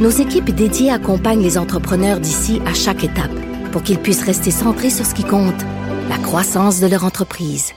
nos 0.00 0.10
équipes 0.10 0.50
dédiées 0.50 0.90
accompagnent 0.90 1.42
les 1.42 1.58
entrepreneurs 1.58 2.20
d'ici 2.20 2.60
à 2.66 2.74
chaque 2.74 3.04
étape 3.04 3.30
pour 3.70 3.82
qu'ils 3.82 3.98
puissent 3.98 4.24
rester 4.24 4.50
centrés 4.50 4.90
sur 4.90 5.06
ce 5.06 5.14
qui 5.14 5.24
compte, 5.24 5.60
la 6.08 6.18
croissance 6.18 6.80
de 6.80 6.86
leur 6.86 7.04
entreprise. 7.04 7.72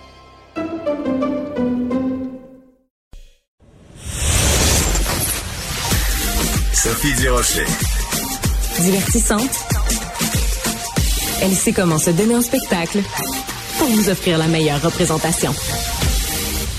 Sophie 6.74 7.14
Durocher. 7.16 7.66
Divertissante. 8.80 9.66
Elle 11.42 11.54
sait 11.54 11.74
comment 11.74 11.98
se 11.98 12.10
donner 12.10 12.36
un 12.36 12.42
spectacle 12.42 13.00
pour 13.78 13.88
vous 13.88 14.10
offrir 14.10 14.38
la 14.38 14.48
meilleure 14.48 14.82
représentation. 14.82 15.54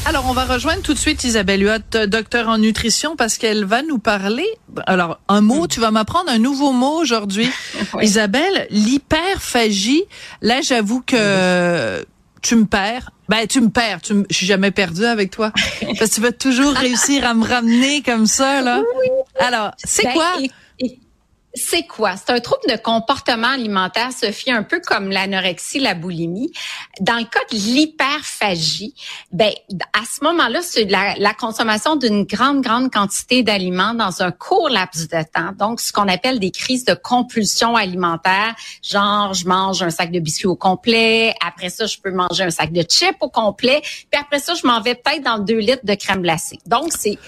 Alors, 0.07 0.27
on 0.29 0.33
va 0.35 0.45
rejoindre 0.45 0.83
tout 0.83 0.93
de 0.93 0.99
suite 0.99 1.25
Isabelle 1.25 1.63
Huot, 1.63 2.07
docteur 2.07 2.49
en 2.49 2.59
nutrition, 2.59 3.17
parce 3.17 3.39
qu'elle 3.39 3.65
va 3.65 3.83
nous 3.83 3.99
parler. 3.99 4.47
Alors, 4.87 5.19
un 5.29 5.41
mot, 5.41 5.67
tu 5.67 5.81
vas 5.81 5.91
m'apprendre 5.91 6.31
un 6.31 6.39
nouveau 6.39 6.73
mot 6.73 6.99
aujourd'hui. 7.01 7.49
Isabelle, 8.03 8.67
l'hyperphagie. 8.71 10.05
Là, 10.43 10.61
j'avoue 10.61 11.01
que 11.01 12.05
tu 12.43 12.57
me 12.57 12.67
perds. 12.67 13.11
Ben, 13.31 13.47
tu 13.47 13.63
me 13.63 13.71
perds. 13.71 14.03
Tu 14.03 14.13
me... 14.13 14.27
Je 14.29 14.37
suis 14.37 14.47
jamais 14.47 14.71
perdue 14.71 15.07
avec 15.07 15.31
toi. 15.31 15.53
Parce 15.99 16.11
que 16.11 16.15
tu 16.17 16.21
vas 16.21 16.33
toujours 16.33 16.73
réussir 16.75 17.27
à 17.27 17.33
me 17.33 17.47
ramener 17.47 18.03
comme 18.03 18.27
ça, 18.27 18.61
là. 18.61 18.83
Alors, 19.39 19.71
c'est 19.83 20.05
Ben, 20.05 20.13
quoi? 20.13 20.33
et- 20.41 20.51
et- 20.81 20.99
C'est 21.55 21.87
quoi? 21.87 22.17
C'est 22.17 22.33
un 22.33 22.41
trouble 22.41 22.67
de 22.69 22.77
comportement 22.77 23.49
alimentaire, 23.49 24.11
Sophie, 24.13 24.51
un 24.51 24.65
peu 24.65 24.81
comme 24.81 25.11
l'anorexie, 25.11 25.79
la 25.79 25.95
boulimie. 25.95 26.53
Dans 27.01 27.17
le 27.17 27.25
cas 27.25 27.41
de 27.51 27.57
l'hyperphagie, 27.57 28.95
ben, 29.31 29.53
à 29.93 30.03
ce 30.05 30.25
moment-là, 30.25 30.61
c'est 30.63 30.85
la, 30.85 31.15
la 31.17 31.33
consommation 31.33 31.97
d'une 31.97 32.25
grande, 32.25 32.61
grande 32.61 32.93
quantité 32.93 33.43
d'aliments 33.43 33.95
dans 33.95 34.23
un 34.23 34.33
court 34.33 34.69
laps 34.69 35.09
de 35.09 35.23
temps. 35.33 35.53
Donc, 35.57 35.81
ce 35.81 35.93
qu'on 35.93 36.09
appelle 36.09 36.41
des 36.41 36.51
crises 36.51 36.85
de 36.85 36.95
compulsion 36.95 37.77
alimentaire. 37.77 38.55
Genre, 38.83 39.35
je 39.35 39.47
mange 39.47 39.83
un 39.83 39.91
sac 39.91 40.11
de 40.11 40.21
biscuits 40.21 40.47
au 40.47 40.57
complet. 40.57 41.35
Après 41.47 41.71
ça, 41.71 41.87
je 41.87 41.99
peux 41.99 42.11
manger 42.11 42.45
un 42.45 42.51
sac 42.51 42.73
de 42.73 42.83
chips 42.83 43.17
au 43.21 43.29
complet. 43.29 43.81
Puis 43.83 44.21
après 44.21 44.41
ça, 44.41 44.55
je 44.55 44.67
m'en 44.67 44.81
vais 44.81 44.95
peut-être 44.95 45.23
dans 45.23 45.39
deux 45.39 45.59
litres 45.59 45.85
de 45.85 45.95
crème 45.95 46.23
glacée. 46.23 46.59
Donc, 46.67 46.93
c'est 46.99 47.19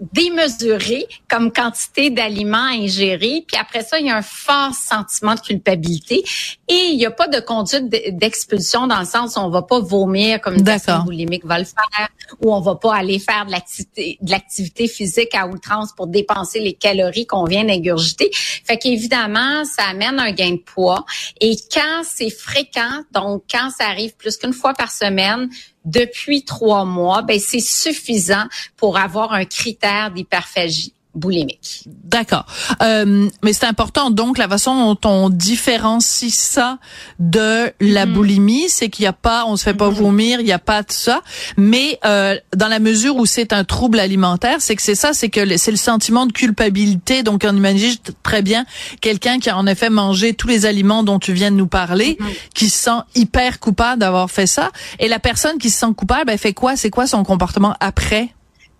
démesuré 0.00 1.06
comme 1.28 1.52
quantité 1.52 2.10
d'aliments 2.10 2.58
ingérés. 2.58 3.44
Puis 3.46 3.56
après 3.60 3.82
ça, 3.82 3.98
il 3.98 4.06
y 4.06 4.10
a 4.10 4.16
un 4.16 4.22
fort 4.22 4.74
sentiment 4.74 5.34
de 5.34 5.40
culpabilité 5.40 6.24
et 6.68 6.88
il 6.90 6.96
n'y 6.96 7.06
a 7.06 7.10
pas 7.10 7.28
de 7.28 7.40
conduite 7.40 7.88
d'expulsion 7.88 8.86
dans 8.86 9.00
le 9.00 9.06
sens 9.06 9.36
où 9.36 9.40
on 9.40 9.50
va 9.50 9.62
pas 9.62 9.80
vomir 9.80 10.40
comme 10.40 10.54
une 10.54 10.64
personne 10.64 11.04
boulimique 11.04 11.44
va 11.44 11.58
le 11.58 11.64
faire 11.64 12.08
ou 12.40 12.52
on 12.52 12.60
va 12.60 12.74
pas 12.74 12.94
aller 12.94 13.18
faire 13.18 13.46
de 13.46 13.52
l'activité 13.52 14.18
de 14.20 14.30
l'activité 14.30 14.88
physique 14.88 15.34
à 15.34 15.46
outrance 15.46 15.92
pour 15.92 16.06
dépenser 16.06 16.60
les 16.60 16.72
calories 16.72 17.26
qu'on 17.26 17.44
vient 17.44 17.64
d'ingurgiter. 17.64 18.30
Fait 18.32 18.78
qu'évidemment, 18.78 19.64
ça 19.64 19.84
amène 19.84 20.18
un 20.18 20.32
gain 20.32 20.52
de 20.52 20.56
poids 20.56 21.04
et 21.40 21.56
quand 21.72 22.02
c'est 22.04 22.30
fréquent, 22.30 23.02
donc 23.12 23.44
quand 23.50 23.70
ça 23.70 23.86
arrive 23.86 24.16
plus 24.16 24.36
qu'une 24.36 24.52
fois 24.52 24.74
par 24.74 24.90
semaine, 24.90 25.48
depuis 25.84 26.44
trois 26.44 26.84
mois, 26.84 27.22
ben 27.22 27.38
c'est 27.38 27.60
suffisant 27.60 28.44
pour 28.76 28.98
avoir 28.98 29.32
un 29.32 29.44
critère 29.44 30.10
d'hyperphagie 30.10 30.94
boulimique. 31.14 31.84
D'accord. 32.04 32.46
Euh, 32.82 33.28
mais 33.42 33.52
c'est 33.52 33.66
important, 33.66 34.10
donc, 34.10 34.38
la 34.38 34.48
façon 34.48 34.94
dont 34.94 35.08
on 35.08 35.28
différencie 35.28 36.32
ça 36.34 36.78
de 37.18 37.72
la 37.80 38.06
Mhm. 38.06 38.12
boulimie, 38.12 38.68
c'est 38.68 38.88
qu'il 38.88 39.02
n'y 39.02 39.08
a 39.08 39.12
pas, 39.12 39.44
on 39.46 39.56
se 39.56 39.62
fait 39.64 39.74
pas 39.74 39.88
vomir, 39.90 40.40
il 40.40 40.44
n'y 40.46 40.52
a 40.52 40.58
pas 40.58 40.82
de 40.82 40.90
ça. 40.92 41.22
Mais 41.56 41.98
euh, 42.04 42.36
dans 42.56 42.68
la 42.68 42.78
mesure 42.78 43.16
où 43.16 43.26
c'est 43.26 43.52
un 43.52 43.64
trouble 43.64 44.00
alimentaire, 44.00 44.56
c'est 44.60 44.74
que 44.76 44.82
c'est 44.82 44.94
ça, 44.94 45.12
c'est 45.12 45.28
que 45.28 45.56
c'est 45.58 45.70
le 45.70 45.76
sentiment 45.76 46.26
de 46.26 46.32
culpabilité. 46.32 47.22
Donc, 47.22 47.44
on 47.48 47.56
imagine 47.56 47.94
très 48.22 48.42
bien 48.42 48.64
quelqu'un 49.00 49.38
qui 49.38 49.50
a 49.50 49.56
en 49.56 49.66
effet 49.66 49.90
mangé 49.90 50.32
tous 50.34 50.48
les 50.48 50.66
aliments 50.66 51.02
dont 51.02 51.18
tu 51.18 51.32
viens 51.32 51.50
de 51.50 51.56
nous 51.56 51.66
parler, 51.66 52.16
Mhm. 52.18 52.26
qui 52.54 52.68
se 52.70 52.78
sent 52.78 53.00
hyper 53.14 53.60
coupable 53.60 54.00
d'avoir 54.00 54.30
fait 54.30 54.46
ça. 54.46 54.70
Et 54.98 55.08
la 55.08 55.18
personne 55.18 55.58
qui 55.58 55.70
se 55.70 55.78
sent 55.78 55.92
coupable, 55.96 56.30
elle 56.30 56.38
fait 56.38 56.54
quoi? 56.54 56.76
C'est 56.76 56.90
quoi 56.90 57.06
son 57.06 57.22
comportement 57.24 57.74
après? 57.80 58.30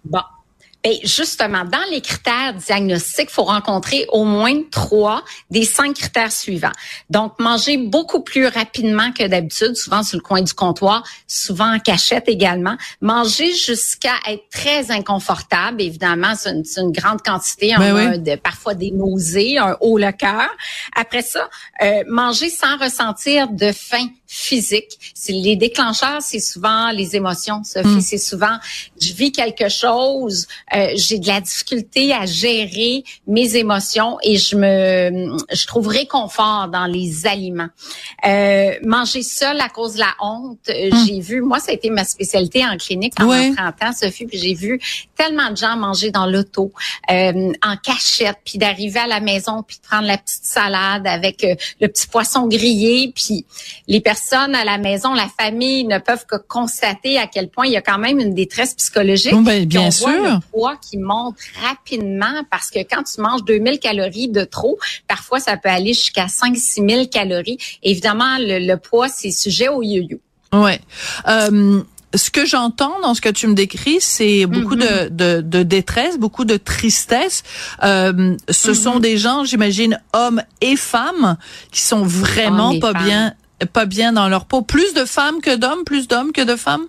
Bon. 0.04 0.20
Ben 0.84 0.94
justement, 1.04 1.64
dans 1.64 1.84
les 1.90 2.00
critères 2.00 2.54
diagnostiques, 2.54 3.28
il 3.30 3.34
faut 3.34 3.44
rencontrer 3.44 4.06
au 4.10 4.24
moins 4.24 4.62
trois 4.70 5.22
des 5.50 5.64
cinq 5.64 5.94
critères 5.94 6.32
suivants. 6.32 6.72
Donc, 7.08 7.38
manger 7.38 7.76
beaucoup 7.76 8.20
plus 8.20 8.46
rapidement 8.46 9.12
que 9.12 9.26
d'habitude, 9.26 9.76
souvent 9.76 10.02
sur 10.02 10.18
le 10.18 10.22
coin 10.22 10.42
du 10.42 10.52
comptoir, 10.52 11.04
souvent 11.28 11.74
en 11.74 11.78
cachette 11.78 12.28
également. 12.28 12.76
Manger 13.00 13.54
jusqu'à 13.54 14.14
être 14.28 14.48
très 14.50 14.90
inconfortable, 14.90 15.80
évidemment, 15.82 16.34
c'est 16.36 16.50
une, 16.50 16.92
grande 16.92 17.22
quantité, 17.22 17.74
Ben 17.78 17.94
on 17.94 17.96
a 17.96 18.10
oui. 18.10 18.18
de, 18.18 18.36
parfois 18.36 18.74
des 18.74 18.90
nausées, 18.90 19.58
un 19.58 19.76
haut 19.80 19.98
le 19.98 20.10
cœur. 20.12 20.48
Après 20.96 21.22
ça, 21.22 21.48
euh, 21.82 22.02
manger 22.08 22.50
sans 22.50 22.76
ressentir 22.76 23.48
de 23.48 23.70
faim 23.72 24.08
physique. 24.32 24.98
C'est 25.14 25.34
les 25.34 25.56
déclencheurs, 25.56 26.22
c'est 26.22 26.40
souvent 26.40 26.90
les 26.90 27.16
émotions, 27.16 27.62
Sophie. 27.64 27.88
Mm. 27.88 28.00
C'est 28.00 28.16
souvent, 28.16 28.56
je 28.98 29.12
vis 29.12 29.30
quelque 29.30 29.68
chose, 29.68 30.46
euh, 30.74 30.88
j'ai 30.94 31.18
de 31.18 31.26
la 31.26 31.42
difficulté 31.42 32.14
à 32.14 32.24
gérer 32.24 33.04
mes 33.26 33.56
émotions 33.56 34.16
et 34.22 34.38
je 34.38 34.56
me, 34.56 35.36
je 35.52 35.66
trouve 35.66 35.86
réconfort 35.86 36.68
dans 36.68 36.86
les 36.86 37.26
aliments. 37.26 37.68
Euh, 38.26 38.72
manger 38.82 39.22
seul 39.22 39.60
à 39.60 39.68
cause 39.68 39.94
de 39.94 39.98
la 39.98 40.14
honte, 40.18 40.60
euh, 40.70 40.90
j'ai 41.04 41.20
vu, 41.20 41.42
moi, 41.42 41.58
ça 41.58 41.72
a 41.72 41.74
été 41.74 41.90
ma 41.90 42.04
spécialité 42.04 42.64
en 42.64 42.78
clinique 42.78 43.14
pendant 43.14 43.32
Oui. 43.32 43.54
30 43.54 43.74
ans, 43.82 43.92
Sophie, 43.92 44.24
puis 44.24 44.38
j'ai 44.38 44.54
vu 44.54 44.80
tellement 45.14 45.50
de 45.50 45.58
gens 45.58 45.76
manger 45.76 46.10
dans 46.10 46.26
l'auto, 46.26 46.72
euh, 47.10 47.52
en 47.62 47.76
cachette, 47.76 48.38
puis 48.46 48.56
d'arriver 48.56 49.00
à 49.00 49.06
la 49.06 49.20
maison, 49.20 49.62
puis 49.62 49.76
de 49.76 49.86
prendre 49.86 50.06
la 50.06 50.16
petite 50.16 50.44
salade 50.44 51.06
avec 51.06 51.44
euh, 51.44 51.54
le 51.82 51.88
petit 51.88 52.06
poisson 52.06 52.48
grillé, 52.48 53.12
puis 53.14 53.44
les 53.88 54.00
personnes 54.00 54.21
à 54.32 54.64
la 54.64 54.78
maison, 54.78 55.14
la 55.14 55.28
famille 55.28 55.84
ne 55.84 55.98
peuvent 55.98 56.26
que 56.26 56.36
constater 56.36 57.18
à 57.18 57.26
quel 57.26 57.48
point 57.48 57.66
il 57.66 57.72
y 57.72 57.76
a 57.76 57.82
quand 57.82 57.98
même 57.98 58.18
une 58.18 58.34
détresse 58.34 58.74
psychologique. 58.74 59.32
Bon, 59.32 59.42
ben, 59.42 59.64
bien 59.66 59.82
on 59.82 59.88
voit 59.88 60.12
sûr. 60.12 60.22
le 60.24 60.40
poids 60.50 60.76
qui 60.76 60.98
monte 60.98 61.36
rapidement 61.62 62.42
parce 62.50 62.70
que 62.70 62.78
quand 62.80 63.02
tu 63.02 63.20
manges 63.20 63.44
2000 63.44 63.78
calories 63.78 64.28
de 64.28 64.44
trop, 64.44 64.78
parfois 65.08 65.40
ça 65.40 65.56
peut 65.56 65.68
aller 65.68 65.94
jusqu'à 65.94 66.26
5-6 66.26 66.88
000 66.88 67.06
calories. 67.06 67.58
Évidemment, 67.82 68.38
le, 68.38 68.58
le 68.58 68.76
poids, 68.76 69.08
c'est 69.08 69.30
sujet 69.30 69.68
au 69.68 69.82
yo-yo. 69.82 70.18
Ouais. 70.52 70.80
Euh, 71.28 71.82
ce 72.14 72.30
que 72.30 72.44
j'entends 72.44 73.00
dans 73.00 73.14
ce 73.14 73.20
que 73.22 73.30
tu 73.30 73.46
me 73.46 73.54
décris, 73.54 73.98
c'est 74.00 74.44
beaucoup 74.46 74.76
de, 74.76 75.08
de, 75.08 75.40
de 75.40 75.62
détresse, 75.62 76.18
beaucoup 76.18 76.44
de 76.44 76.58
tristesse. 76.58 77.42
Euh, 77.82 78.36
ce 78.50 78.74
sont 78.74 78.98
des 79.00 79.16
gens, 79.16 79.44
j'imagine, 79.44 79.98
hommes 80.12 80.42
et 80.60 80.76
femmes, 80.76 81.36
qui 81.70 81.80
sont 81.80 82.02
vraiment 82.02 82.70
Hommes 82.70 82.80
pas 82.80 82.92
femmes. 82.92 83.04
bien, 83.04 83.34
pas 83.66 83.86
bien 83.86 84.12
dans 84.12 84.28
leur 84.28 84.46
peau. 84.46 84.62
Plus 84.62 84.94
de 84.94 85.04
femmes 85.04 85.40
que 85.40 85.56
d'hommes, 85.56 85.84
plus 85.84 86.08
d'hommes 86.08 86.32
que 86.32 86.42
de 86.42 86.56
femmes? 86.56 86.86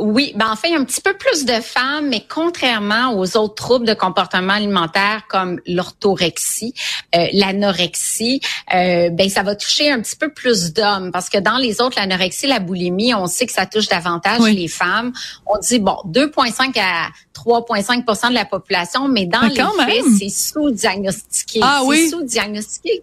Oui, 0.00 0.32
ben 0.36 0.50
en 0.50 0.56
fait, 0.56 0.68
il 0.68 0.72
y 0.72 0.76
a 0.76 0.80
un 0.80 0.84
petit 0.84 1.00
peu 1.00 1.14
plus 1.16 1.46
de 1.46 1.54
femmes, 1.60 2.08
mais 2.08 2.24
contrairement 2.28 3.14
aux 3.18 3.36
autres 3.36 3.54
troubles 3.54 3.86
de 3.86 3.94
comportement 3.94 4.52
alimentaire 4.52 5.22
comme 5.28 5.58
l'orthorexie, 5.66 6.74
euh, 7.14 7.26
l'anorexie, 7.32 8.40
euh, 8.74 9.08
ben 9.10 9.30
ça 9.30 9.42
va 9.42 9.54
toucher 9.54 9.90
un 9.90 10.00
petit 10.02 10.16
peu 10.16 10.30
plus 10.32 10.72
d'hommes 10.74 11.12
parce 11.12 11.30
que 11.30 11.38
dans 11.38 11.56
les 11.56 11.80
autres, 11.80 11.98
l'anorexie, 11.98 12.46
la 12.46 12.58
boulimie, 12.58 13.14
on 13.14 13.26
sait 13.26 13.46
que 13.46 13.52
ça 13.52 13.64
touche 13.64 13.88
davantage 13.88 14.40
Oui. 14.40 14.54
les 14.54 14.68
femmes. 14.68 15.12
On 15.46 15.58
dit 15.58 15.78
bon, 15.78 15.96
2,5 16.04 16.78
à 16.78 17.08
3,5% 17.44 18.30
de 18.30 18.34
la 18.34 18.44
population, 18.44 19.08
mais 19.08 19.26
dans 19.26 19.42
Mais 19.42 19.48
les 19.50 19.94
faits, 19.94 20.04
c'est 20.18 20.28
sous-diagnostiqué. 20.28 21.60
Ah 21.62 21.78
c'est 21.82 21.86
oui? 21.86 22.08
sous-diagnostiqué. 22.08 23.02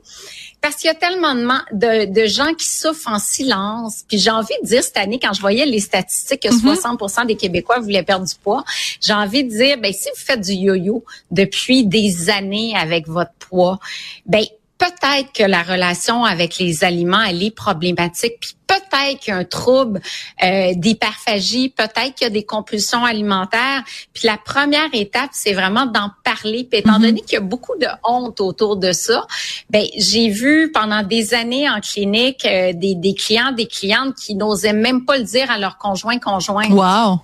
Parce 0.61 0.75
qu'il 0.77 0.87
y 0.87 0.91
a 0.91 0.95
tellement 0.95 1.35
de, 1.73 2.25
gens 2.25 2.53
qui 2.53 2.67
souffrent 2.67 3.09
en 3.09 3.19
silence. 3.19 4.03
Puis 4.07 4.17
j'ai 4.17 4.31
envie 4.31 4.53
de 4.63 4.67
dire 4.67 4.81
cette 4.81 4.95
année, 4.97 5.19
quand 5.21 5.33
je 5.33 5.41
voyais 5.41 5.65
les 5.65 5.81
statistiques 5.81 6.41
que 6.43 6.53
Mhm. 6.53 6.75
60 6.75 7.27
des 7.27 7.35
Québécois 7.35 7.79
voulaient 7.79 8.03
perdre 8.03 8.25
du 8.25 8.35
poids, 8.35 8.63
j'ai 9.01 9.13
envie 9.13 9.43
de 9.43 9.49
dire, 9.49 9.77
ben 9.77 9.91
si 9.91 10.07
vous 10.09 10.21
faites 10.25 10.39
du 10.39 10.53
yo-yo 10.53 11.03
depuis 11.31 11.85
des 11.85 12.29
années 12.29 12.73
avec 12.77 13.07
votre 13.07 13.33
poids, 13.39 13.77
ben 14.25 14.45
peut-être 14.77 15.31
que 15.33 15.43
la 15.43 15.63
relation 15.63 16.23
avec 16.23 16.57
les 16.57 16.83
aliments, 16.83 17.21
elle 17.21 17.43
est 17.43 17.55
problématique. 17.55 18.33
Puis 18.39 18.55
peut-être 18.93 19.19
qu'il 19.19 19.33
y 19.33 19.35
a 19.35 19.39
un 19.39 19.43
trouble 19.45 20.01
euh, 20.43 20.73
d'hyperphagie, 20.75 21.69
peut-être 21.69 22.15
qu'il 22.15 22.25
y 22.25 22.29
a 22.29 22.29
des 22.29 22.43
compulsions 22.43 23.03
alimentaires. 23.03 23.83
Puis 24.13 24.27
la 24.27 24.37
première 24.37 24.89
étape, 24.93 25.29
c'est 25.33 25.53
vraiment 25.53 25.85
d'en 25.85 26.09
parler. 26.23 26.67
Puis 26.69 26.79
étant 26.79 26.99
Mhm. 26.99 27.01
donné 27.01 27.21
qu'il 27.21 27.33
y 27.33 27.37
a 27.37 27.41
beaucoup 27.41 27.77
de 27.79 27.87
honte 28.03 28.39
autour 28.41 28.77
de 28.77 28.91
ça, 28.91 29.25
ben 29.69 29.85
j'ai 29.97 30.29
vu 30.29 30.71
pendant 30.71 31.03
des 31.03 31.33
années 31.33 31.69
en 31.69 31.79
clinique 31.79 32.45
euh, 32.45 32.73
des, 32.73 32.95
des 32.95 33.13
clients, 33.13 33.51
des 33.51 33.67
clientes 33.67 34.15
qui 34.15 34.35
n'osaient 34.35 34.73
même 34.73 35.05
pas 35.05 35.17
le 35.17 35.23
dire 35.23 35.49
à 35.49 35.57
leur 35.57 35.77
conjoint, 35.77 36.19
conjoint. 36.19 36.69
Wow. 36.69 37.19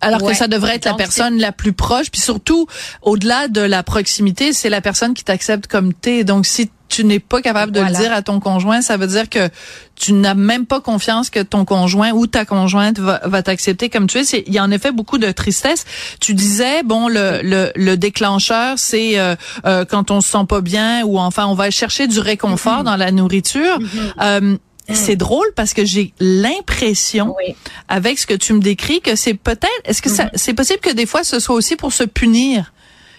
Alors 0.00 0.22
Ouais. 0.22 0.32
que 0.32 0.38
ça 0.38 0.46
devrait 0.46 0.76
être 0.76 0.84
la 0.84 0.94
personne 0.94 1.38
la 1.38 1.50
plus 1.52 1.72
proche, 1.72 2.10
puis 2.10 2.20
surtout 2.20 2.66
au-delà 3.02 3.48
de 3.48 3.60
la 3.60 3.82
proximité, 3.82 4.52
c'est 4.52 4.68
la 4.70 4.80
personne 4.80 5.12
qui 5.14 5.24
t'accepte 5.24 5.66
comme 5.66 5.92
t'es. 5.92 6.22
Donc 6.24 6.46
si 6.46 6.70
tu 6.88 7.04
n'es 7.04 7.18
pas 7.18 7.42
capable 7.42 7.70
de 7.72 7.80
Voilà. 7.80 7.98
le 7.98 8.02
dire 8.04 8.12
à 8.14 8.22
ton 8.22 8.40
conjoint, 8.40 8.80
ça 8.80 8.96
veut 8.96 9.08
dire 9.08 9.28
que 9.28 9.50
tu 9.94 10.12
n'as 10.14 10.32
même 10.34 10.64
pas 10.64 10.80
confiance 10.80 11.28
que 11.28 11.40
ton 11.40 11.64
conjoint 11.66 12.12
ou 12.12 12.26
ta 12.26 12.44
conjointe 12.46 12.98
va, 12.98 13.20
va 13.24 13.42
t'accepter 13.42 13.90
comme 13.90 14.06
tu 14.06 14.18
es. 14.18 14.22
Il 14.46 14.52
y 14.54 14.58
a 14.58 14.64
en 14.64 14.70
effet 14.70 14.90
beaucoup 14.92 15.18
de 15.18 15.30
tristesse. 15.32 15.84
Tu 16.20 16.32
disais 16.32 16.82
bon 16.84 17.08
le 17.08 17.40
le, 17.42 17.72
le 17.74 17.96
déclencheur 17.96 18.78
c'est 18.78 19.18
euh, 19.18 19.34
euh, 19.66 19.84
quand 19.84 20.10
on 20.10 20.20
se 20.20 20.30
sent 20.30 20.46
pas 20.48 20.60
bien 20.62 21.02
ou 21.04 21.18
enfin 21.18 21.44
on 21.46 21.54
va 21.54 21.70
chercher 21.70 22.06
du 22.06 22.20
réconfort 22.20 22.84
dans 22.84 22.96
la 22.96 23.10
nourriture. 23.10 23.78
Euh, 24.22 24.56
c'est 24.94 25.16
drôle 25.16 25.46
parce 25.54 25.74
que 25.74 25.84
j'ai 25.84 26.12
l'impression 26.18 27.34
Oui. 27.38 27.54
avec 27.88 28.18
ce 28.18 28.26
que 28.26 28.34
tu 28.34 28.52
me 28.52 28.60
décris 28.60 29.00
que 29.00 29.16
c'est 29.16 29.34
peut-être 29.34 29.68
est-ce 29.84 30.00
que 30.02 30.08
ça 30.10 30.30
c'est 30.34 30.54
possible 30.54 30.80
que 30.80 30.90
des 30.92 31.06
fois 31.06 31.24
ce 31.24 31.40
soit 31.40 31.54
aussi 31.54 31.76
pour 31.76 31.92
se 31.92 32.04
punir? 32.04 32.72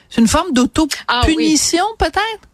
C'est 0.10 0.22
une 0.22 0.28
forme 0.28 0.50
Ah 1.08 1.22
oui. 1.28 1.36
punition 1.36 1.86
peut-être? 1.98 2.50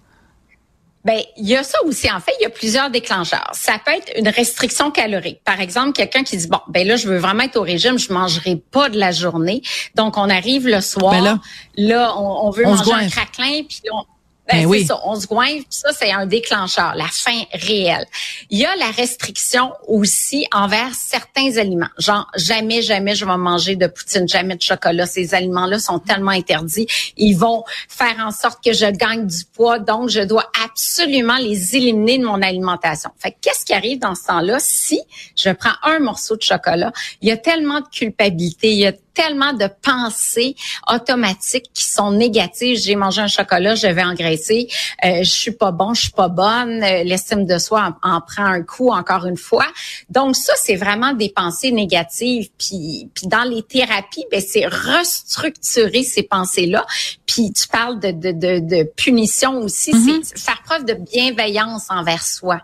Ben, 1.06 1.22
il 1.38 1.48
y 1.48 1.56
a 1.56 1.62
ça 1.64 1.78
aussi. 1.86 2.12
En 2.12 2.20
fait, 2.20 2.32
il 2.40 2.44
y 2.44 2.46
a 2.48 2.50
plusieurs 2.50 2.90
déclencheurs. 2.90 3.52
Ça 3.54 3.74
peut 3.86 3.92
être 3.92 4.12
une 4.18 4.28
restriction 4.28 4.90
calorique. 4.90 5.40
Par 5.46 5.62
exemple, 5.62 5.92
quelqu'un 5.94 6.24
qui 6.24 6.36
dit 6.36 6.48
bon, 6.48 6.60
ben 6.68 6.86
là, 6.86 6.96
je 6.96 7.08
veux 7.08 7.20
vraiment 7.20 7.44
être 7.44 7.58
au 7.58 7.62
régime, 7.62 8.00
je 8.00 8.12
mangerai 8.12 8.56
pas 8.72 8.90
de 8.90 8.98
la 8.98 9.12
journée. 9.12 9.62
Donc, 9.94 10.18
on 10.18 10.28
arrive 10.32 10.68
le 10.68 10.82
soir. 10.82 11.12
Ben 11.12 11.24
là, 11.24 11.40
là, 11.78 12.16
on, 12.18 12.48
on 12.48 12.50
veut 12.50 12.66
on 12.66 12.76
manger 12.76 12.92
un 12.92 13.08
craquelin, 13.08 13.62
puis 13.70 13.82
on, 13.94 14.04
ben, 14.48 14.62
Ben 14.62 14.66
oui. 14.66 14.86
ça, 14.86 15.00
on 15.06 15.20
se 15.20 15.28
goinfre, 15.28 15.66
ça, 15.70 15.90
c'est 15.94 16.12
un 16.12 16.26
déclencheur, 16.26 16.94
la 16.96 17.08
faim 17.08 17.44
réelle. 17.54 18.06
Il 18.50 18.60
y 18.60 18.66
a 18.66 18.76
la 18.76 18.92
restriction 18.92 19.74
aussi 19.88 20.46
envers 20.52 20.94
certains 20.94 21.58
aliments. 21.58 21.90
Genre, 21.98 22.28
jamais, 22.36 22.82
jamais 22.82 23.16
je 23.16 23.26
vais 23.26 23.38
manger 23.38 23.76
de 23.76 23.88
poutine, 23.88 24.28
jamais 24.28 24.56
de 24.56 24.62
chocolat. 24.62 25.06
Ces 25.06 25.34
aliments-là 25.34 25.80
sont 25.80 26.00
tellement 26.00 26.32
interdits. 26.32 26.88
Ils 27.18 27.36
vont 27.36 27.64
faire 27.90 28.16
en 28.20 28.32
sorte 28.32 28.64
que 28.64 28.74
je 28.74 28.86
gagne 28.86 29.28
du 29.28 29.46
poids, 29.46 29.80
donc 29.80 30.10
je 30.10 30.22
dois 30.22 30.50
absolument 30.64 31.38
les 31.38 31.76
éliminer 31.76 32.20
de 32.20 32.26
mon 32.26 32.42
alimentation. 32.42 33.10
Fait 33.18 33.32
que 33.32 33.38
qu'est-ce 33.42 33.66
qui 33.66 33.74
arrive 33.74 34.00
dans 34.00 34.16
ce 34.16 34.26
temps-là 34.26 34.58
si 34.60 35.02
je 35.36 35.50
prends 35.50 35.76
un 35.84 36.00
morceau 36.00 36.36
de 36.36 36.42
chocolat? 36.44 36.92
Il 37.22 37.30
y 37.30 37.32
a 37.32 37.38
tellement 37.38 37.82
de 37.82 37.88
culpabilité, 37.88 38.72
il 38.72 38.80
y 38.80 38.88
a 38.88 38.94
tellement 39.16 39.54
de 39.54 39.68
pensées 39.82 40.56
automatiques 40.88 41.72
qui 41.74 41.86
sont 41.86 42.12
négatives. 42.12 42.78
J'ai 42.78 42.96
mangé 42.96 43.22
un 43.22 43.28
chocolat, 43.28 43.74
je 43.74 43.88
vais 43.88 44.04
engraisser. 44.04 44.68
Euh, 45.04 45.24
je 45.24 45.30
suis 45.30 45.52
pas 45.52 45.72
bon, 45.72 45.96
je 45.96 46.02
suis 46.02 46.12
pas 46.12 46.28
bonne. 46.28 46.84
Euh, 46.84 47.04
L'estime 47.04 47.46
de 47.46 47.58
soi 47.58 47.96
en, 48.04 48.16
en 48.18 48.22
prend 48.22 48.46
un 48.46 48.62
coup 48.62 48.92
encore 48.92 49.26
une 49.26 49.38
fois. 49.38 49.66
Donc 50.10 50.36
ça, 50.36 50.54
c'est 50.58 50.76
vraiment 50.76 51.14
des 51.14 51.30
pensées 51.30 51.72
négatives. 51.72 52.50
Puis, 52.58 53.10
puis 53.16 53.28
dans 53.28 53.44
les 53.44 53.64
thérapies, 53.64 54.26
ben 54.32 54.42
c'est 54.46 54.68
restructurer 54.68 56.04
ces 56.04 56.24
pensées-là. 56.24 56.86
Puis 57.26 57.52
tu 57.54 57.68
parles 57.68 58.00
de, 58.00 58.12
de, 58.12 58.32
de, 58.32 58.60
de 58.60 58.84
punition 58.84 59.60
aussi, 59.60 59.94
c'est 60.24 60.38
faire 60.38 60.62
preuve 60.64 60.86
de 60.86 60.94
bienveillance 60.94 61.86
envers 61.90 62.24
soi. 62.24 62.62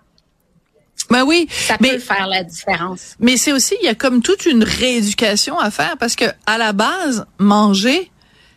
Ben 1.12 1.24
oui 1.24 1.48
Ça 1.52 1.78
mais 1.80 1.92
peut 1.94 2.00
faire 2.00 2.28
la 2.28 2.44
différence. 2.44 3.16
mais 3.20 3.38
c'est 3.38 3.52
aussi 3.54 3.76
il 3.82 3.86
y 3.86 3.90
a 3.90 3.96
comme 3.96 4.22
toute 4.22 4.46
une 4.46 4.64
rééducation 4.64 5.60
à 5.60 5.70
faire 5.72 5.98
parce 6.00 6.16
que 6.16 6.26
à 6.46 6.58
la 6.58 6.74
base 6.74 7.26
manger 7.38 8.12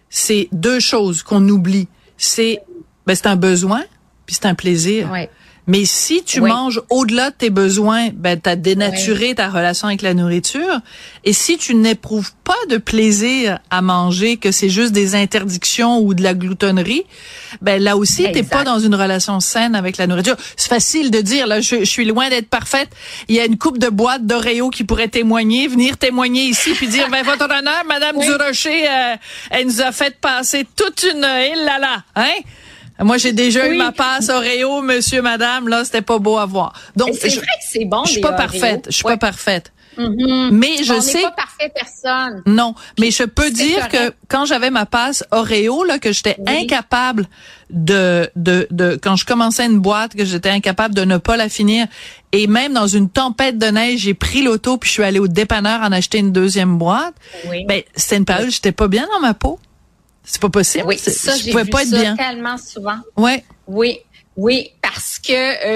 c'est 0.08 0.48
deux 0.52 0.80
choses 0.80 1.22
qu'on 1.22 1.46
oublie 1.48 1.88
c'est 2.16 2.60
ben 3.06 3.14
c'est 3.14 3.26
un 3.26 3.36
besoin 3.36 3.82
puis 4.26 4.34
c'est 4.36 4.46
un 4.46 4.54
plaisir 4.54 5.10
Ouais. 5.10 5.28
Mais 5.66 5.86
si 5.86 6.22
tu 6.22 6.40
Oui. 6.40 6.50
manges 6.50 6.82
au-delà 6.90 7.30
de 7.30 7.36
tes 7.36 7.48
besoins, 7.48 8.10
ben 8.12 8.38
t'as 8.38 8.54
dénaturé 8.54 9.34
ta 9.34 9.48
relation 9.48 9.88
avec 9.88 10.02
la 10.02 10.12
nourriture. 10.12 10.80
Et 11.24 11.32
si 11.32 11.56
tu 11.56 11.74
n'éprouves 11.74 12.32
pas 12.44 12.52
de 12.68 12.76
plaisir 12.76 13.58
à 13.70 13.80
manger, 13.80 14.36
que 14.36 14.52
c'est 14.52 14.68
juste 14.68 14.92
des 14.92 15.14
interdictions 15.14 16.00
ou 16.00 16.12
de 16.12 16.22
la 16.22 16.34
gloutonnerie, 16.34 17.04
ben 17.62 17.82
là 17.82 17.96
aussi 17.96 18.30
t'es 18.30 18.42
pas 18.42 18.62
dans 18.64 18.78
une 18.78 18.94
relation 18.94 19.40
saine 19.40 19.74
avec 19.74 19.96
la 19.96 20.06
nourriture. 20.06 20.36
C'est 20.56 20.68
facile 20.68 21.10
de 21.10 21.22
dire 21.22 21.46
là, 21.46 21.62
je, 21.62 21.76
je 21.80 21.84
suis 21.84 22.04
loin 22.04 22.28
d'être 22.28 22.48
parfaite. 22.50 22.90
Il 23.28 23.34
y 23.34 23.40
a 23.40 23.46
une 23.46 23.56
coupe 23.56 23.78
de 23.78 23.88
boîtes 23.88 24.26
d'Oreo 24.26 24.68
qui 24.68 24.84
pourrait 24.84 25.08
témoigner, 25.08 25.66
venir 25.66 25.96
témoigner 25.96 26.42
ici 26.44 26.72
puis 26.74 26.88
dire 26.88 27.08
ben 27.08 27.24
votre 27.24 27.44
honneur, 27.46 27.84
Madame 27.88 28.16
Oui. 28.18 28.26
Durocher, 28.26 28.86
euh, 28.86 29.14
elle 29.50 29.66
nous 29.66 29.80
a 29.80 29.92
fait 29.92 30.14
passer 30.20 30.66
toute 30.76 31.04
une 31.10 31.24
il 31.24 31.64
là 31.64 31.78
là, 31.78 32.02
hein? 32.16 32.34
Moi, 33.00 33.16
j'ai 33.18 33.32
déjà 33.32 33.66
eu 33.68 33.76
ma 33.76 33.90
passe 33.92 34.28
Oreo, 34.28 34.80
monsieur, 34.82 35.20
madame. 35.20 35.68
Là, 35.68 35.84
c'était 35.84 36.02
pas 36.02 36.18
beau 36.18 36.38
à 36.38 36.46
voir. 36.46 36.72
Donc, 36.96 37.10
C'est 37.20 37.28
je, 37.30 37.36
vrai 37.36 37.46
que 37.46 37.66
c'est 37.68 37.84
bon. 37.84 38.04
je 38.04 38.12
suis 38.12 38.20
pas 38.20 38.32
parfaite. 38.32 38.86
Je 38.88 38.92
suis 38.96 39.04
Ouais. 39.06 39.14
pas 39.14 39.26
parfaite. 39.28 39.72
Mhm. 39.96 40.50
Mais 40.52 40.82
je 40.82 40.92
On 40.92 41.00
sais. 41.00 41.22
pas 41.22 41.30
parfait 41.30 41.72
personne. 41.72 42.42
Non, 42.46 42.74
mais 42.98 43.12
je 43.12 43.22
peux 43.22 43.50
dire 43.52 43.88
que 43.88 44.12
quand 44.28 44.44
j'avais 44.44 44.70
ma 44.70 44.86
passe 44.86 45.22
Oreo, 45.30 45.84
là, 45.84 46.00
que 46.00 46.12
j'étais 46.12 46.34
Oui. 46.38 46.62
incapable 46.64 47.28
de, 47.70 48.28
de, 48.34 48.66
de, 48.72 48.98
quand 49.00 49.14
je 49.14 49.24
commençais 49.24 49.64
une 49.66 49.78
boîte, 49.78 50.14
que 50.16 50.24
j'étais 50.24 50.50
incapable 50.50 50.94
de 50.96 51.04
ne 51.04 51.16
pas 51.16 51.36
la 51.36 51.48
finir. 51.48 51.86
Et 52.32 52.48
même 52.48 52.72
dans 52.72 52.88
une 52.88 53.08
tempête 53.08 53.56
de 53.58 53.66
neige, 53.66 54.00
j'ai 54.00 54.14
pris 54.14 54.42
l'auto 54.42 54.78
puis 54.78 54.88
je 54.88 54.94
suis 54.94 55.04
allée 55.04 55.20
au 55.20 55.28
dépanneur 55.28 55.80
en 55.82 55.92
acheter 55.92 56.18
une 56.18 56.32
deuxième 56.32 56.76
boîte. 56.76 57.14
Oui. 57.48 57.64
Ben, 57.68 57.82
c'était 57.94 58.16
une 58.16 58.24
période 58.24 58.48
où 58.48 58.50
j'étais 58.52 58.72
pas 58.72 58.88
bien 58.88 59.06
dans 59.12 59.20
ma 59.20 59.34
peau. 59.34 59.60
C'est 60.24 60.40
pas 60.40 60.48
possible. 60.50 60.84
oui, 60.86 60.98
C'est- 60.98 61.10
ça, 61.10 61.36
je 61.36 61.50
pouvais 61.50 61.64
pas 61.66 61.82
être 61.82 61.90
ça 61.90 62.00
bien. 62.00 62.16
tellement 62.16 62.56
souvent. 62.58 62.96
Ouais. 63.16 63.44
Oui, 63.66 63.98
oui, 64.36 64.70
parce 64.82 65.18
que 65.18 65.32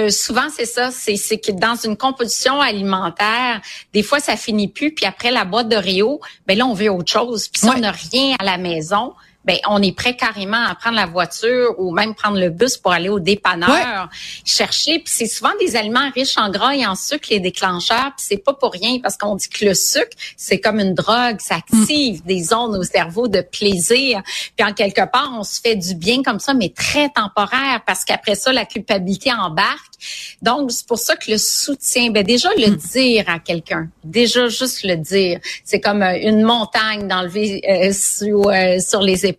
euh, 0.06 0.10
souvent 0.10 0.48
c'est 0.54 0.64
ça, 0.66 0.90
c'est 0.90 1.16
c'est 1.16 1.38
que 1.38 1.52
dans 1.52 1.76
une 1.76 1.96
composition 1.96 2.60
alimentaire, 2.60 3.60
des 3.92 4.02
fois 4.02 4.20
ça 4.20 4.36
finit 4.36 4.68
plus, 4.68 4.92
puis 4.92 5.06
après 5.06 5.30
la 5.30 5.44
boîte 5.44 5.68
de 5.68 5.76
Rio, 5.76 6.20
ben 6.46 6.56
là 6.58 6.66
on 6.66 6.74
veut 6.74 6.90
autre 6.90 7.10
chose. 7.12 7.48
Puis 7.48 7.60
si 7.60 7.66
Ouais. 7.68 7.74
on 7.76 7.80
n'a 7.80 7.92
rien 7.92 8.34
à 8.38 8.44
la 8.44 8.58
maison, 8.58 9.12
ben 9.48 9.56
on 9.66 9.80
est 9.80 9.96
prêt 9.96 10.14
carrément 10.14 10.62
à 10.62 10.74
prendre 10.74 10.96
la 10.96 11.06
voiture 11.06 11.74
ou 11.78 11.90
même 11.90 12.14
prendre 12.14 12.38
le 12.38 12.50
bus 12.50 12.76
pour 12.76 12.92
aller 12.92 13.08
au 13.08 13.18
dépanneur 13.18 14.10
chercher. 14.44 14.98
Puis 14.98 15.10
c'est 15.16 15.26
souvent 15.26 15.52
des 15.58 15.74
aliments 15.74 16.10
riches 16.14 16.36
en 16.36 16.50
gras 16.50 16.74
et 16.74 16.86
en 16.86 16.94
sucre 16.94 17.28
les 17.30 17.40
déclencheurs. 17.40 18.12
Puis 18.14 18.26
c'est 18.28 18.44
pas 18.44 18.52
pour 18.52 18.72
rien 18.72 18.98
parce 19.02 19.16
qu'on 19.16 19.36
dit 19.36 19.48
que 19.48 19.64
le 19.64 19.72
sucre 19.72 20.14
c'est 20.36 20.60
comme 20.60 20.78
une 20.78 20.92
drogue, 20.92 21.40
ça 21.40 21.54
active 21.54 22.22
des 22.26 22.42
zones 22.42 22.76
au 22.76 22.82
cerveau 22.82 23.26
de 23.26 23.40
plaisir. 23.40 24.20
Puis 24.54 24.68
en 24.68 24.74
quelque 24.74 25.10
part 25.10 25.30
on 25.34 25.44
se 25.44 25.62
fait 25.62 25.76
du 25.76 25.94
bien 25.94 26.22
comme 26.22 26.40
ça, 26.40 26.52
mais 26.52 26.68
très 26.68 27.08
temporaire 27.08 27.80
parce 27.86 28.04
qu'après 28.04 28.34
ça 28.34 28.52
la 28.52 28.66
culpabilité 28.66 29.32
embarque. 29.32 29.94
Donc 30.42 30.70
c'est 30.72 30.86
pour 30.86 30.98
ça 30.98 31.16
que 31.16 31.30
le 31.30 31.38
soutien, 31.38 32.10
ben 32.10 32.22
déjà 32.22 32.50
le 32.54 32.76
dire 32.76 33.24
à 33.28 33.38
quelqu'un, 33.38 33.88
déjà 34.04 34.48
juste 34.48 34.84
le 34.84 34.96
dire, 34.96 35.40
c'est 35.64 35.80
comme 35.80 36.02
euh, 36.02 36.18
une 36.20 36.42
montagne 36.42 37.08
d'enlever 37.08 37.62
euh, 37.66 37.92
sur 37.94 38.48
euh, 38.50 38.78
sur 38.78 39.00
les 39.00 39.24
épaules. 39.24 39.37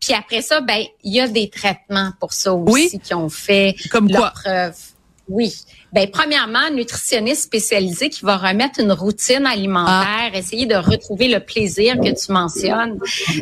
Puis 0.00 0.12
après 0.14 0.42
ça, 0.42 0.60
ben 0.60 0.82
il 1.02 1.12
y 1.14 1.20
a 1.20 1.28
des 1.28 1.48
traitements 1.50 2.10
pour 2.20 2.32
ça 2.32 2.52
aussi 2.54 2.72
Oui. 2.92 3.00
qui 3.02 3.14
ont 3.14 3.28
fait 3.28 3.74
Comme 3.90 4.08
leur 4.08 4.20
quoi? 4.20 4.30
preuve. 4.42 4.74
Oui. 5.26 5.54
Ben 5.90 6.10
premièrement, 6.10 6.58
un 6.58 6.70
nutritionniste 6.70 7.44
spécialisé 7.44 8.10
qui 8.10 8.26
va 8.26 8.36
remettre 8.36 8.80
une 8.80 8.92
routine 8.92 9.46
alimentaire, 9.46 10.32
Ah. 10.34 10.36
essayer 10.36 10.66
de 10.66 10.74
retrouver 10.74 11.28
le 11.28 11.40
plaisir 11.40 11.94
que 11.98 12.10
tu 12.14 12.30
mentionnes. 12.32 12.98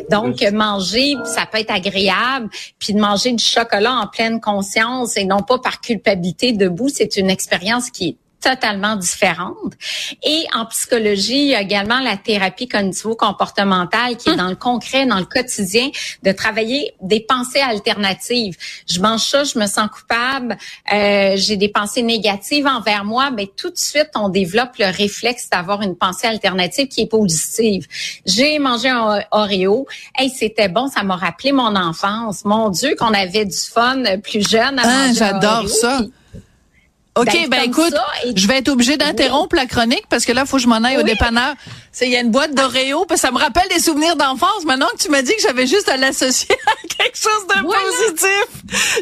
Donc 0.09 0.41
manger, 0.53 1.15
ça 1.25 1.45
peut 1.45 1.57
être 1.57 1.71
agréable, 1.73 2.49
puis 2.79 2.93
de 2.93 2.99
manger 3.01 3.33
du 3.33 3.43
chocolat 3.43 3.95
en 3.95 4.07
pleine 4.07 4.39
conscience 4.39 5.17
et 5.17 5.25
non 5.25 5.41
pas 5.41 5.57
par 5.59 5.81
culpabilité 5.81 6.53
debout, 6.53 6.87
c'est 6.87 7.17
une 7.17 7.29
expérience 7.29 7.89
qui 7.89 8.09
est 8.09 8.17
totalement 8.43 8.95
différente. 8.95 9.73
Et 10.21 10.45
en 10.53 10.65
psychologie, 10.65 11.43
il 11.43 11.47
y 11.49 11.55
a 11.55 11.61
également 11.61 11.99
la 11.99 12.17
thérapie 12.17 12.67
cognitivo-comportementale 12.67 14.17
qui 14.17 14.29
est 14.29 14.35
dans 14.35 14.49
le 14.49 14.55
concret, 14.55 15.05
dans 15.05 15.19
le 15.19 15.25
quotidien, 15.25 15.89
de 16.23 16.31
travailler 16.31 16.93
des 17.01 17.21
pensées 17.21 17.61
alternatives. 17.61 18.57
Je 18.89 18.99
mange 18.99 19.21
ça, 19.21 19.43
je 19.43 19.57
me 19.57 19.65
sens 19.65 19.87
coupable, 19.89 20.57
euh, 20.91 21.33
j'ai 21.35 21.55
des 21.55 21.69
pensées 21.69 22.01
négatives 22.01 22.67
envers 22.67 23.05
moi, 23.05 23.31
mais 23.31 23.49
tout 23.55 23.69
de 23.69 23.77
suite, 23.77 24.09
on 24.15 24.29
développe 24.29 24.77
le 24.77 24.85
réflexe 24.85 25.49
d'avoir 25.49 25.81
une 25.81 25.95
pensée 25.95 26.27
alternative 26.27 26.87
qui 26.87 27.01
est 27.01 27.09
positive. 27.09 27.87
J'ai 28.25 28.59
mangé 28.59 28.89
un 28.89 29.21
Oreo, 29.31 29.87
hey, 30.17 30.29
c'était 30.29 30.67
bon, 30.67 30.87
ça 30.87 31.03
m'a 31.03 31.15
rappelé 31.15 31.51
mon 31.51 31.75
enfance. 31.75 32.43
Mon 32.43 32.69
Dieu, 32.69 32.95
qu'on 32.97 33.13
avait 33.13 33.45
du 33.45 33.57
fun 33.57 34.03
plus 34.21 34.47
jeune 34.47 34.79
à 34.79 34.87
un 34.87 35.13
j'adore 35.13 35.69
ça. 35.69 35.99
puis- 36.01 36.11
OK, 37.15 37.47
Ben, 37.49 37.61
écoute, 37.63 37.91
ça, 37.91 38.03
et- 38.25 38.33
je 38.35 38.47
vais 38.47 38.57
être 38.57 38.69
obligée 38.69 38.97
d'interrompre 38.97 39.55
la 39.55 39.65
chronique 39.67 40.03
parce 40.09 40.25
que 40.25 40.31
là, 40.31 40.41
il 40.45 40.47
faut 40.47 40.57
que 40.57 40.63
je 40.63 40.67
m'en 40.67 40.83
aille 40.83 40.97
au 40.97 41.03
dépanneur. 41.03 41.53
C'est 41.91 42.07
il 42.07 42.11
y 42.11 42.17
a 42.17 42.21
une 42.21 42.31
boîte 42.31 42.55
d'Oreo, 42.55 43.05
parce 43.05 43.21
que 43.21 43.27
ça 43.27 43.31
me 43.31 43.37
rappelle 43.37 43.67
des 43.69 43.79
souvenirs 43.79 44.15
d'enfance. 44.15 44.65
Maintenant 44.65 44.87
que 44.97 45.03
tu 45.03 45.09
m'as 45.11 45.21
dit 45.21 45.35
que 45.35 45.41
j'avais 45.43 45.67
juste 45.67 45.87
à 45.89 45.97
l'associer 45.97 46.55
à 46.67 46.87
quelque 46.87 47.15
chose 47.17 47.47
de 47.55 47.61
Voilà. 47.61 47.81
positif, 47.83 48.47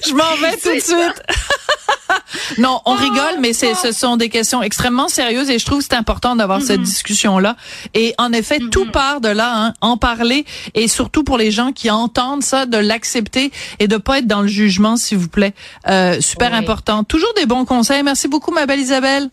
je 0.10 0.14
m'en 0.14 0.36
vais 0.42 0.58
tout 0.58 0.76
de 0.76 0.80
suite. 0.82 1.24
non, 2.58 2.82
on 2.86 2.94
rigole, 2.96 3.38
mais 3.40 3.54
c'est, 3.54 3.74
ce 3.76 3.94
sont 3.94 4.18
des 4.18 4.28
questions 4.28 4.62
extrêmement 4.62 5.08
sérieuses 5.08 5.50
et 5.50 5.58
je 5.58 5.66
trouve 5.66 5.80
que 5.80 5.86
c'est 5.90 5.96
important 5.96 6.36
d'avoir 6.36 6.62
cette 6.62 6.82
discussion-là. 6.82 7.56
Et 7.94 8.14
en 8.18 8.34
effet, 8.34 8.60
tout 8.72 8.92
part 8.92 9.22
de 9.22 9.30
là, 9.30 9.54
hein, 9.68 9.74
en 9.80 9.96
parler 9.96 10.46
et 10.74 10.90
surtout 10.90 11.24
pour 11.24 11.38
les 11.38 11.52
gens 11.52 11.72
qui 11.72 11.90
entendent 11.90 12.44
ça, 12.44 12.66
de 12.66 12.78
l'accepter 12.78 13.52
et 13.80 13.88
de 13.88 13.96
pas 13.96 14.20
être 14.20 14.28
dans 14.28 14.42
le 14.42 14.48
jugement, 14.50 14.98
s'il 14.98 15.18
vous 15.18 15.30
plaît. 15.30 15.54
Euh, 15.88 16.20
super 16.20 16.54
important. 16.54 17.06
Toujours 17.06 17.34
des 17.36 17.46
bons 17.46 17.64
conseils. 17.64 18.01
Merci 18.04 18.28
beaucoup, 18.28 18.52
ma 18.52 18.66
belle 18.66 18.80
Isabelle. 18.80 19.30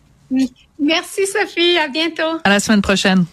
Merci 0.79 1.25
Sophie, 1.27 1.77
à 1.77 1.87
bientôt. 1.87 2.39
À 2.43 2.49
la 2.49 2.59
semaine 2.59 2.81
prochaine. 2.81 3.25